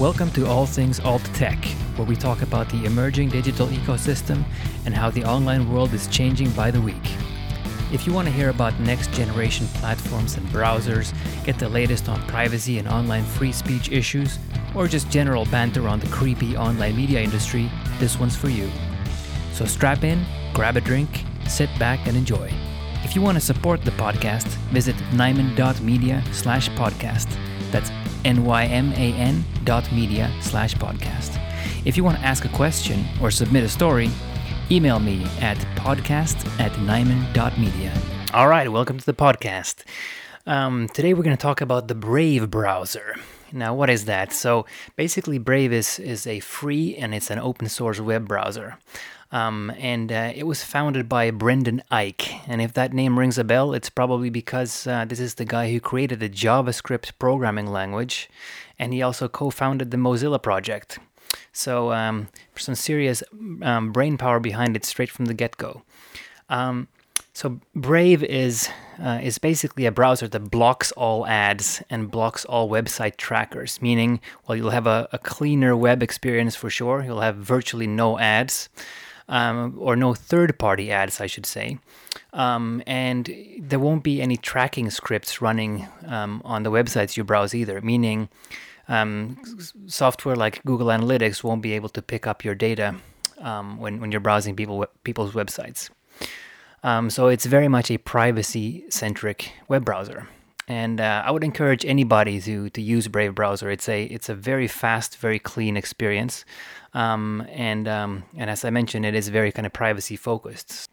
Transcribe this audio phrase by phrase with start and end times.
[0.00, 4.44] Welcome to All Things Alt Tech, where we talk about the emerging digital ecosystem
[4.84, 7.12] and how the online world is changing by the week.
[7.92, 12.20] If you want to hear about next generation platforms and browsers, get the latest on
[12.26, 14.40] privacy and online free speech issues,
[14.74, 17.70] or just general banter on the creepy online media industry,
[18.00, 18.68] this one's for you.
[19.52, 22.52] So strap in, grab a drink, sit back and enjoy.
[23.04, 27.28] If you want to support the podcast, visit nyman.media slash podcast.
[27.70, 27.90] That's
[28.24, 31.40] N-Y-M-A-N dot media slash podcast.
[31.84, 34.10] If you want to ask a question or submit a story,
[34.70, 37.92] email me at podcast at nyman.media.
[38.32, 39.84] All right, welcome to the podcast.
[40.46, 43.16] Um, today we're going to talk about the Brave browser.
[43.52, 44.32] Now, what is that?
[44.32, 44.66] So
[44.96, 48.78] basically, Brave is, is a free and it's an open source web browser.
[49.32, 52.40] Um, and uh, it was founded by Brendan Eich.
[52.46, 55.72] And if that name rings a bell, it's probably because uh, this is the guy
[55.72, 58.30] who created the JavaScript programming language,
[58.78, 61.00] and he also co-founded the Mozilla project.
[61.52, 63.24] So um, some serious
[63.62, 65.82] um, brain power behind it straight from the get-go.
[66.48, 66.86] Um,
[67.34, 68.68] so Brave is
[69.02, 73.82] uh, is basically a browser that blocks all ads and blocks all website trackers.
[73.82, 77.02] Meaning, well, you'll have a, a cleaner web experience for sure.
[77.02, 78.68] You'll have virtually no ads
[79.28, 81.78] um, or no third party ads, I should say.
[82.32, 87.54] Um, and there won't be any tracking scripts running um, on the websites you browse
[87.54, 88.28] either, meaning
[88.88, 89.38] um,
[89.86, 92.94] software like Google Analytics won't be able to pick up your data
[93.38, 95.90] um, when, when you're browsing people, people's websites.
[96.84, 100.28] Um, so it's very much a privacy centric web browser
[100.68, 103.70] and uh, I would encourage anybody to to use Brave browser.
[103.70, 106.44] It's a it's a very fast, very clean experience,
[106.94, 110.90] um, and um, and as I mentioned, it is very kind of privacy focused.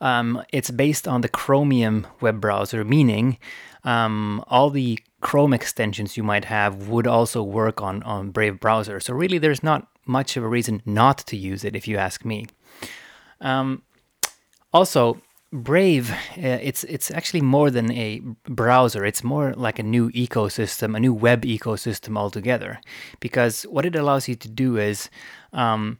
[0.00, 3.38] Um, it's based on the Chromium web browser, meaning
[3.84, 9.00] um, all the Chrome extensions you might have would also work on on Brave browser.
[9.00, 12.24] So really, there's not much of a reason not to use it, if you ask
[12.24, 12.46] me.
[13.40, 13.82] Um,
[14.72, 15.20] also,
[15.52, 19.04] Brave, uh, it's it's actually more than a browser.
[19.04, 22.80] It's more like a new ecosystem, a new web ecosystem altogether.
[23.18, 25.10] Because what it allows you to do is,
[25.52, 25.98] um,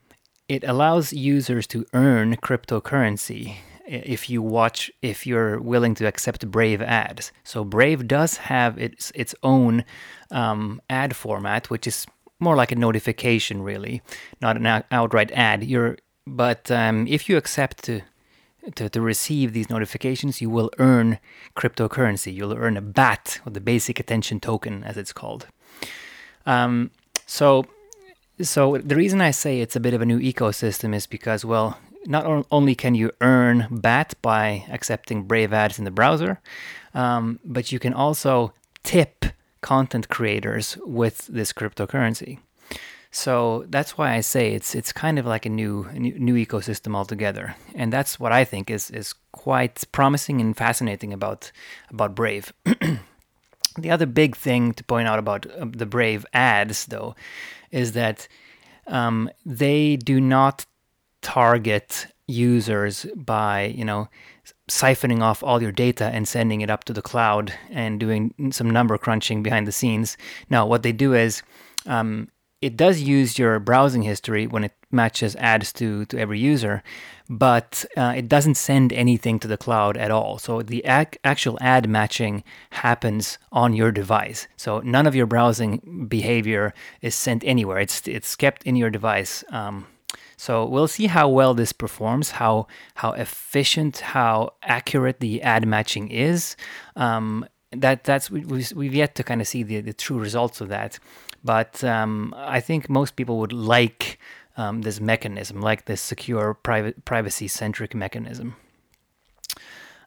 [0.48, 3.56] it allows users to earn cryptocurrency
[3.90, 7.32] if you watch, if you're willing to accept Brave ads.
[7.42, 9.84] So Brave does have its its own
[10.30, 12.06] um, ad format, which is
[12.38, 14.00] more like a notification, really,
[14.40, 15.64] not an outright ad.
[15.64, 18.02] You're but um, if you accept to
[18.74, 21.18] to, to receive these notifications, you will earn
[21.56, 22.34] cryptocurrency.
[22.34, 25.46] You'll earn a BAT, or the Basic Attention Token, as it's called.
[26.46, 26.90] Um,
[27.26, 27.66] so,
[28.40, 31.78] so the reason I say it's a bit of a new ecosystem is because, well,
[32.06, 36.40] not only can you earn BAT by accepting Brave ads in the browser,
[36.94, 39.26] um, but you can also tip
[39.60, 42.38] content creators with this cryptocurrency.
[43.12, 47.56] So that's why I say it's it's kind of like a new new, ecosystem altogether,
[47.74, 51.50] and that's what I think is is quite promising and fascinating about
[51.90, 52.52] about Brave.
[53.78, 57.16] the other big thing to point out about uh, the Brave ads, though,
[57.72, 58.28] is that
[58.86, 60.64] um, they do not
[61.20, 64.08] target users by you know
[64.68, 68.70] siphoning off all your data and sending it up to the cloud and doing some
[68.70, 70.16] number crunching behind the scenes.
[70.48, 71.42] Now, what they do is
[71.86, 72.28] um,
[72.60, 76.82] it does use your browsing history when it matches ads to, to every user,
[77.28, 80.36] but uh, it doesn't send anything to the cloud at all.
[80.38, 84.46] So the ac- actual ad matching happens on your device.
[84.56, 87.78] So none of your browsing behavior is sent anywhere.
[87.78, 89.42] It's it's kept in your device.
[89.50, 89.86] Um,
[90.36, 96.10] so we'll see how well this performs, how how efficient, how accurate the ad matching
[96.10, 96.56] is.
[96.96, 100.60] Um, that that's we, we've, we've yet to kind of see the, the true results
[100.60, 100.98] of that.
[101.44, 104.18] But um, I think most people would like
[104.56, 108.56] um, this mechanism, like this secure private privacy centric mechanism.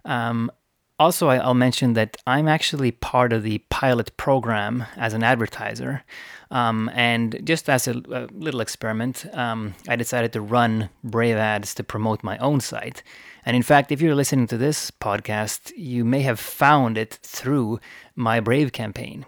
[0.05, 0.51] Um,
[0.99, 6.03] also, I'll mention that I'm actually part of the pilot program as an advertiser.
[6.51, 11.74] Um, and just as a, a little experiment, um, I decided to run Brave ads
[11.75, 13.01] to promote my own site.
[13.45, 17.79] And in fact, if you're listening to this podcast, you may have found it through
[18.15, 19.25] my Brave campaign.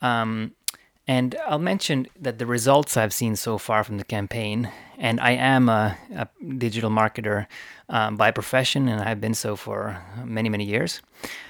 [0.00, 0.52] Um,
[1.08, 5.32] and I'll mention that the results I've seen so far from the campaign, and I
[5.32, 6.28] am a, a
[6.58, 7.46] digital marketer
[7.88, 11.02] um, by profession, and I've been so for many, many years.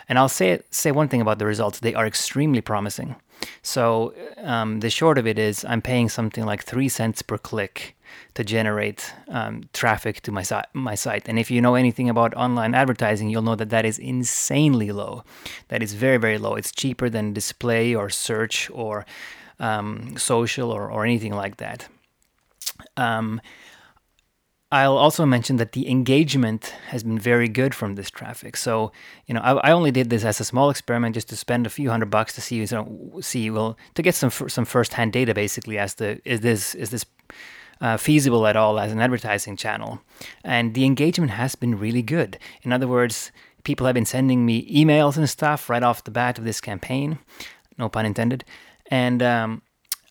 [0.09, 3.17] And I'll say say one thing about the results: they are extremely promising.
[3.63, 7.97] So um, the short of it is, I'm paying something like three cents per click
[8.35, 10.67] to generate um, traffic to my site.
[10.73, 13.99] My site, and if you know anything about online advertising, you'll know that that is
[13.99, 15.25] insanely low.
[15.69, 16.55] That is very, very low.
[16.55, 19.05] It's cheaper than display or search or
[19.63, 21.89] um, social or, or anything like that.
[22.97, 23.41] Um,
[24.73, 28.57] I'll also mention that the engagement has been very good from this traffic.
[28.57, 28.91] So,
[29.27, 31.71] you know, I, I, only did this as a small experiment just to spend a
[31.71, 35.35] few hundred bucks to see, you know, see, well, to get some some first-hand data,
[35.35, 37.05] basically, as to is this is this
[37.83, 40.01] uh, feasible at all as an advertising channel,
[40.43, 42.39] and the engagement has been really good.
[42.63, 43.31] In other words,
[43.65, 47.19] people have been sending me emails and stuff right off the bat of this campaign,
[47.77, 48.43] no pun intended,
[48.93, 49.63] and um,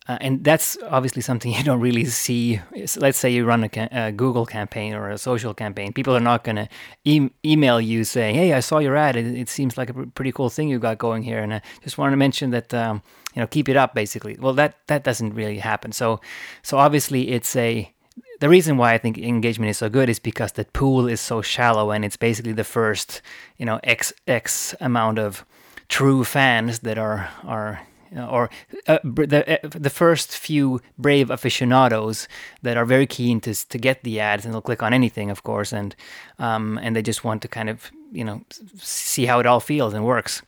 [0.08, 2.60] uh, and that's obviously something you don't really see.
[2.98, 5.94] Let's say you run a, ca- a Google campaign or a social campaign.
[5.94, 6.68] People are not going to
[7.06, 9.16] e- email you saying, "Hey, I saw your ad.
[9.16, 12.00] It, it seems like a pretty cool thing you got going here, and I just
[12.00, 13.04] wanted to mention that um,
[13.36, 15.92] you know keep it up." Basically, well, that that doesn't really happen.
[15.92, 16.20] So,
[16.64, 17.94] so obviously, it's a
[18.40, 21.44] the reason why I think engagement is so good is because the pool is so
[21.44, 23.22] shallow, and it's basically the first
[23.58, 25.46] you know x x amount of
[25.88, 27.82] true fans that are are
[28.18, 28.50] or
[28.88, 32.28] uh, the uh, the first few brave aficionados
[32.62, 35.44] that are very keen to to get the ads and they'll click on anything, of
[35.44, 35.96] course, and
[36.40, 38.42] um, and they just want to kind of you know
[38.78, 40.42] see how it all feels and works.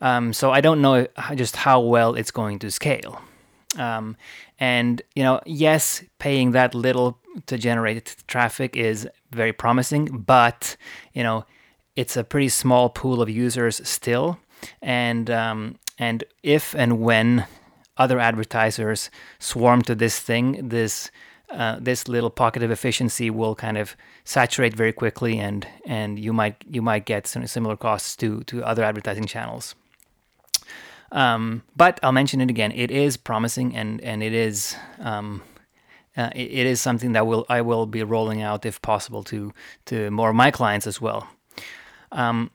[0.00, 3.20] Um, so I don't know just how well it's going to scale.
[3.78, 4.16] Um,
[4.58, 10.76] and you know, yes, paying that little to generate traffic is very promising, but
[11.12, 11.44] you know,
[11.96, 14.38] it's a pretty small pool of users still,
[14.82, 17.46] and um, and if and when
[17.98, 21.10] other advertisers swarm to this thing, this
[21.50, 26.32] uh, this little pocket of efficiency will kind of saturate very quickly, and and you
[26.32, 29.74] might you might get some similar costs to to other advertising channels.
[31.12, 32.72] Um, but I'll mention it again.
[32.72, 35.42] It is promising, and and it is um,
[36.16, 39.52] uh, it, is something that will I will be rolling out if possible to
[39.86, 41.28] to more of my clients as well.
[42.10, 42.50] Um,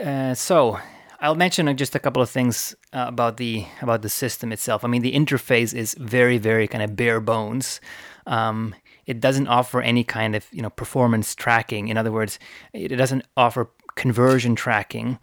[0.00, 0.78] uh, so
[1.20, 4.84] I'll mention just a couple of things uh, about the about the system itself.
[4.84, 7.80] I mean, the interface is very, very kind of bare bones.
[8.26, 8.74] Um,
[9.06, 11.88] it doesn't offer any kind of you know performance tracking.
[11.88, 12.38] In other words,
[12.72, 15.18] it doesn't offer conversion tracking.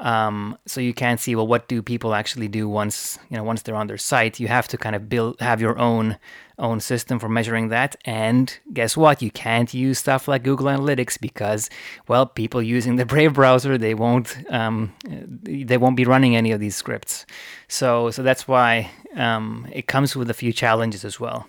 [0.00, 3.62] Um, so you can't see well what do people actually do once you know once
[3.62, 4.38] they're on their site.
[4.38, 6.18] You have to kind of build have your own
[6.58, 7.96] own system for measuring that.
[8.04, 9.22] And guess what?
[9.22, 11.68] You can't use stuff like Google Analytics because
[12.06, 16.60] well, people using the Brave browser they won't um, they won't be running any of
[16.60, 17.26] these scripts.
[17.66, 21.48] So so that's why um, it comes with a few challenges as well.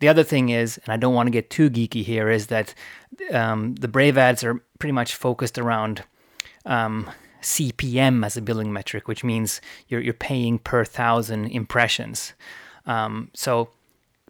[0.00, 2.74] The other thing is, and I don't want to get too geeky here, is that
[3.32, 6.04] um, the Brave ads are pretty much focused around
[6.66, 7.10] um,
[7.42, 12.34] CPM as a billing metric, which means you're you're paying per thousand impressions.
[12.86, 13.70] Um, so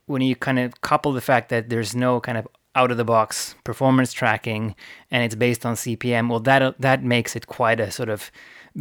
[0.06, 3.04] when you kind of couple the fact that there's no kind of out of the
[3.04, 4.74] box performance tracking
[5.10, 8.30] and it's based on CPM, well that that makes it quite a sort of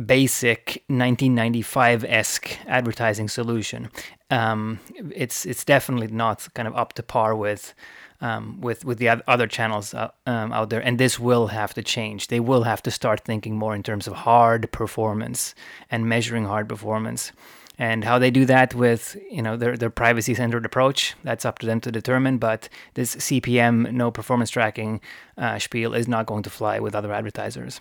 [0.05, 3.89] basic 1995 esque advertising solution.
[4.29, 4.79] Um,
[5.15, 7.73] it's it's definitely not kind of up to par with
[8.21, 11.83] um, with with the other channels uh, um, out there, and this will have to
[11.83, 12.27] change.
[12.27, 15.55] They will have to start thinking more in terms of hard performance
[15.89, 17.31] and measuring hard performance.
[17.79, 21.59] And how they do that with you know their their privacy centered approach, that's up
[21.59, 22.39] to them to determine.
[22.39, 24.99] But this CPM, no performance tracking
[25.37, 27.79] uh, spiel, is not going to fly with other advertisers.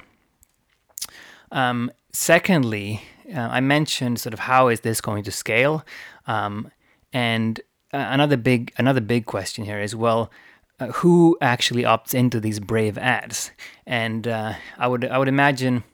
[1.51, 3.03] Um, secondly,
[3.35, 5.85] uh, I mentioned sort of how is this going to scale,
[6.27, 6.71] um,
[7.13, 7.61] and
[7.93, 10.31] uh, another big another big question here is well,
[10.81, 13.51] uh, who actually opts into these brave ads?
[13.87, 15.85] And uh, I would I would imagine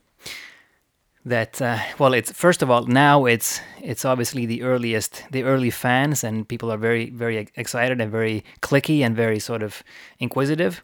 [1.25, 5.71] that uh, well, it's first of all now it's it's obviously the earliest the early
[5.71, 9.83] fans and people are very very excited and very clicky and very sort of
[10.19, 10.83] inquisitive.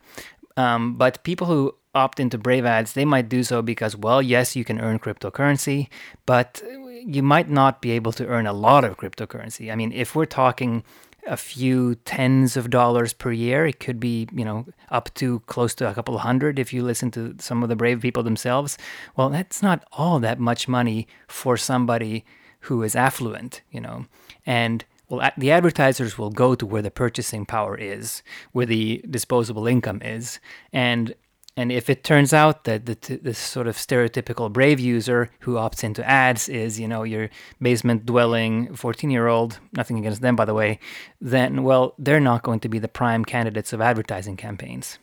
[0.57, 4.55] Um, but people who opt into Brave ads, they might do so because, well, yes,
[4.55, 5.89] you can earn cryptocurrency,
[6.27, 6.63] but
[7.07, 9.73] you might not be able to earn a lot of cryptocurrency.
[9.73, 10.85] I mean, if we're talking
[11.29, 13.67] a few tens of dollars per year.
[13.67, 17.11] It could be, you know, up to close to a couple hundred if you listen
[17.13, 18.79] to some of the brave people themselves.
[19.17, 22.25] Well, that's not all that much money for somebody
[22.61, 24.07] who is affluent, you know.
[24.47, 29.67] And well, the advertisers will go to where the purchasing power is, where the disposable
[29.67, 30.41] income is.
[30.73, 31.15] And
[31.59, 35.83] and if it turns out that the, the sort of stereotypical Brave user who opts
[35.83, 40.45] into ads is, you know, your basement dwelling 14 year old, nothing against them, by
[40.45, 40.79] the way,
[41.21, 45.01] then, well, they're not going to be the prime candidates of advertising campaigns.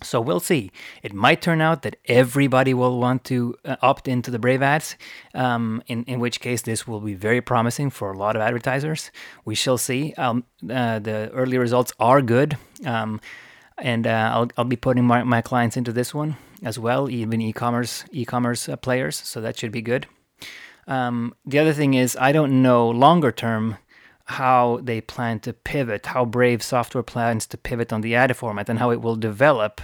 [0.00, 0.70] So we'll see.
[1.02, 4.94] It might turn out that everybody will want to uh, opt into the Brave ads,
[5.34, 9.10] um, in, in which case this will be very promising for a lot of advertisers.
[9.44, 10.14] We shall see.
[10.14, 12.56] Um, uh, the early results are good.
[12.86, 13.20] Um,
[13.78, 17.40] and uh, I'll I'll be putting my, my clients into this one as well, even
[17.40, 19.16] e-commerce e-commerce uh, players.
[19.16, 20.06] So that should be good.
[20.86, 23.78] Um, the other thing is, I don't know longer term
[24.26, 28.68] how they plan to pivot, how Brave Software plans to pivot on the ad format,
[28.68, 29.80] and how it will develop.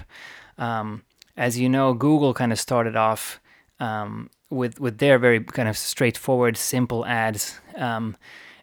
[0.57, 1.03] Um,
[1.37, 3.41] as you know, Google kind of started off
[3.79, 8.17] um, with with their very kind of straightforward, simple ads, um,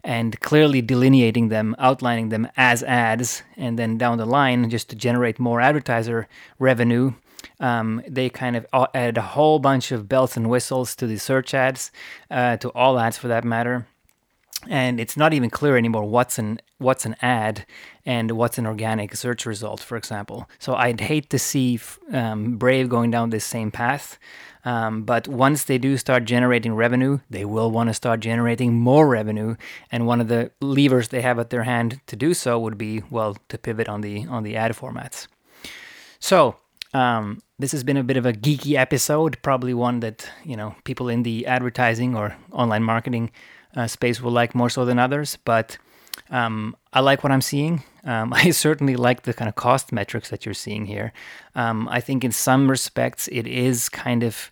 [0.04, 4.96] and clearly delineating them, outlining them as ads, and then down the line, just to
[4.96, 6.28] generate more advertiser
[6.60, 7.14] revenue.
[7.60, 11.54] Um, they kind of added a whole bunch of bells and whistles to the search
[11.54, 11.92] ads,
[12.30, 13.88] uh, to all ads for that matter
[14.68, 17.66] and it's not even clear anymore what's an what's an ad
[18.06, 20.50] and what's an organic search result, for example.
[20.60, 21.80] So I'd hate to see
[22.12, 24.18] um, Brave going down this same path.
[24.66, 29.08] Um, but once they do start generating revenue, they will want to start generating more
[29.08, 29.56] revenue.
[29.92, 33.02] And one of the levers they have at their hand to do so would be,
[33.10, 35.28] well, to pivot on the on the ad formats.
[36.20, 36.58] So
[36.94, 40.76] um, this has been a bit of a geeky episode, probably one that you know
[40.84, 43.32] people in the advertising or online marketing
[43.86, 45.38] space will like more so than others.
[45.46, 45.78] But
[46.30, 47.84] um, I like what I'm seeing.
[48.04, 51.14] Um, I certainly like the kind of cost metrics that you're seeing here.
[51.56, 54.52] Um, I think in some respects it is kind of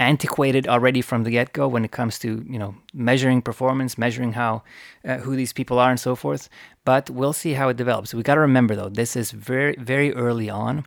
[0.00, 4.62] antiquated already from the get-go when it comes to you know measuring performance, measuring how
[5.04, 6.48] uh, who these people are and so forth.
[6.84, 8.12] But we'll see how it develops.
[8.12, 10.86] We got to remember though, this is very very early on.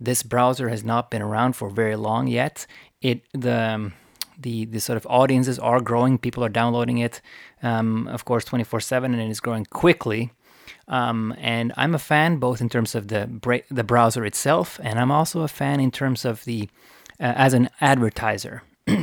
[0.00, 2.66] This browser has not been around for very long yet.
[3.02, 3.92] It the um,
[4.38, 6.18] the the sort of audiences are growing.
[6.18, 7.20] People are downloading it,
[7.62, 10.30] um, of course, 24/7, and it's growing quickly.
[10.86, 14.98] Um, and I'm a fan both in terms of the bra- the browser itself, and
[14.98, 16.68] I'm also a fan in terms of the
[17.20, 18.62] uh, as an advertiser.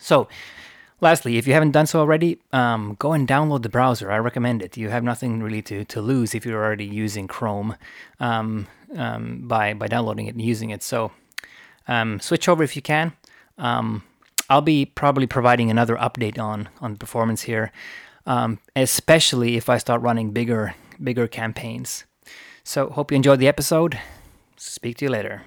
[0.00, 0.28] so,
[1.00, 4.10] lastly, if you haven't done so already, um, go and download the browser.
[4.10, 4.76] I recommend it.
[4.76, 7.76] You have nothing really to, to lose if you're already using Chrome
[8.18, 10.82] um, um, by by downloading it and using it.
[10.82, 11.12] So,
[11.86, 13.12] um, switch over if you can.
[14.48, 17.70] I'll be probably providing another update on on performance here,
[18.26, 22.04] um, especially if I start running bigger bigger campaigns.
[22.64, 23.98] So hope you enjoyed the episode.
[24.56, 25.42] Speak to you later.